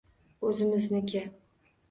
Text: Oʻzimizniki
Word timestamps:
Oʻzimizniki 0.51 1.23